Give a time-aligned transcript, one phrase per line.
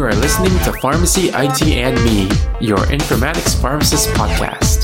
[0.00, 2.22] You are listening to Pharmacy IT and Me,
[2.58, 4.80] your informatics pharmacist podcast.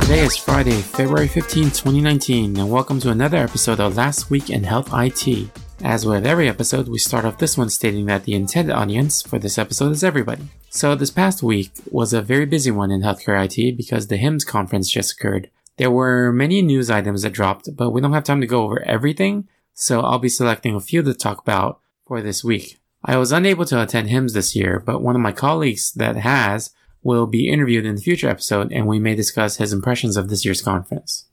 [0.00, 4.64] Today is Friday, February 15, 2019, and welcome to another episode of Last Week in
[4.64, 5.50] Health IT.
[5.84, 9.38] As with every episode, we start off this one stating that the intended audience for
[9.38, 10.44] this episode is everybody.
[10.70, 14.46] So this past week was a very busy one in healthcare IT because the HIMSS
[14.46, 15.50] conference just occurred.
[15.78, 18.82] There were many news items that dropped, but we don't have time to go over
[18.82, 22.78] everything, so I'll be selecting a few to talk about for this week.
[23.04, 26.72] I was unable to attend HIMSS this year, but one of my colleagues that has
[27.04, 30.44] will be interviewed in the future episode and we may discuss his impressions of this
[30.44, 31.26] year's conference.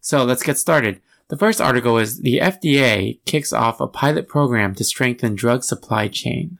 [0.00, 1.00] So let's get started.
[1.28, 6.08] The first article is the FDA kicks off a pilot program to strengthen drug supply
[6.08, 6.58] chain.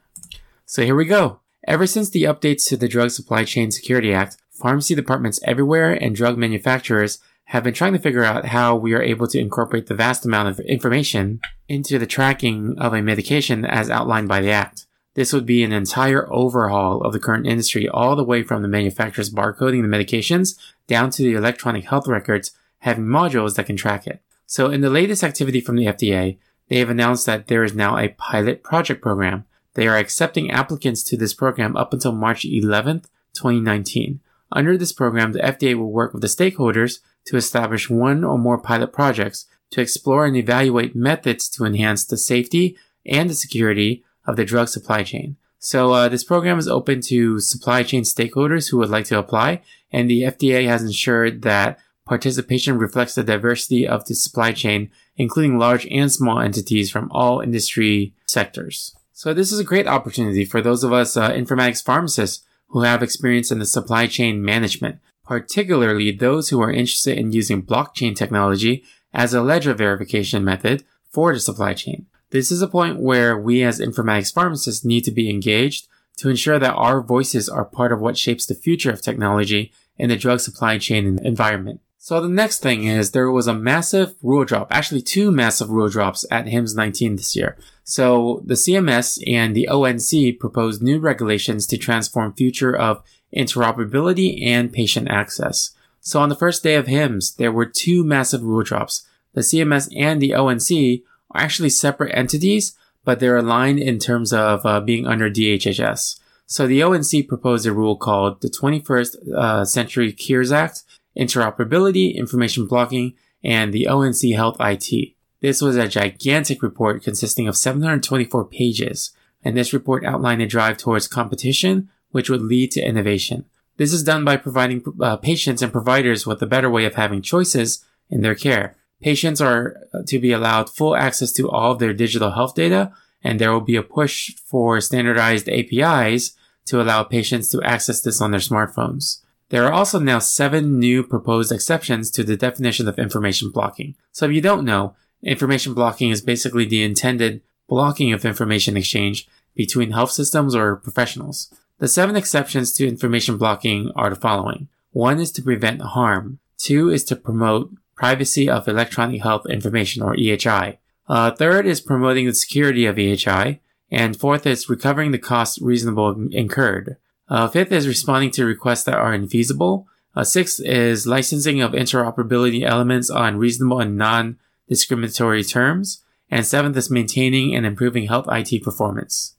[0.65, 1.41] So here we go.
[1.67, 6.15] Ever since the updates to the Drug Supply Chain Security Act, pharmacy departments everywhere and
[6.15, 9.95] drug manufacturers have been trying to figure out how we are able to incorporate the
[9.95, 14.87] vast amount of information into the tracking of a medication as outlined by the Act.
[15.15, 18.69] This would be an entire overhaul of the current industry all the way from the
[18.69, 24.07] manufacturers barcoding the medications down to the electronic health records having modules that can track
[24.07, 24.21] it.
[24.47, 27.97] So in the latest activity from the FDA, they have announced that there is now
[27.97, 29.45] a pilot project program.
[29.75, 34.21] They are accepting applicants to this program up until March 11th, 2019.
[34.55, 38.57] Under this program, the FDA will work with the stakeholders to establish one or more
[38.59, 44.37] pilot projects to explore and evaluate methods to enhance the safety and the security of
[44.37, 45.37] the drug supply chain.
[45.59, 49.61] So uh, this program is open to supply chain stakeholders who would like to apply,
[49.93, 55.59] and the FDA has ensured that Participation reflects the diversity of the supply chain, including
[55.59, 58.95] large and small entities from all industry sectors.
[59.15, 63.05] So this is a great opportunity for those of us uh, informatics pharmacists who have
[63.05, 68.83] experience in the supply chain management, particularly those who are interested in using blockchain technology
[69.13, 72.07] as a ledger verification method for the supply chain.
[72.31, 75.87] This is a point where we as informatics pharmacists need to be engaged
[76.17, 80.09] to ensure that our voices are part of what shapes the future of technology in
[80.09, 81.81] the drug supply chain environment.
[82.05, 85.89] So the next thing is there was a massive rule drop, actually two massive rule
[85.89, 87.57] drops at HIMSS 19 this year.
[87.83, 93.03] So the CMS and the ONC proposed new regulations to transform future of
[93.35, 95.71] interoperability and patient access.
[96.01, 99.07] So on the first day of HIMSS, there were two massive rule drops.
[99.33, 102.77] The CMS and the ONC are actually separate entities,
[103.07, 106.21] but they're aligned in terms of uh, being under DHHS.
[106.45, 110.83] So the ONC proposed a rule called the 21st uh, Century Cures Act,
[111.17, 115.15] interoperability, information blocking, and the ONC Health IT.
[115.41, 120.79] This was a gigantic report consisting of 724 pages, and this report outlined a drive
[120.79, 123.45] towards competition, which would lead to innovation.
[123.77, 127.23] This is done by providing uh, patients and providers with a better way of having
[127.23, 128.77] choices in their care.
[129.03, 132.93] Patients are uh, to be allowed full access to all of their digital health data,
[133.23, 136.35] and there will be a push for standardized APIs
[136.67, 139.24] to allow patients to access this on their smartphones.
[139.55, 143.95] There are also now seven new proposed exceptions to the definition of information blocking.
[144.11, 149.29] So if you don't know, information blocking is basically the intended blocking of information exchange
[149.55, 151.55] between health systems or professionals.
[151.79, 154.67] The seven exceptions to information blocking are the following.
[154.91, 156.41] One is to prevent harm.
[156.59, 160.79] Two is to promote privacy of electronic health information or EHI.
[161.07, 163.61] Uh, third is promoting the security of EHI.
[163.89, 166.97] And fourth is recovering the costs reasonable incurred.
[167.29, 169.87] Uh, fifth is responding to requests that are infeasible.
[170.15, 176.03] Uh, sixth is licensing of interoperability elements on reasonable and non-discriminatory terms.
[176.31, 179.35] And seventh is maintaining and improving health IT performance.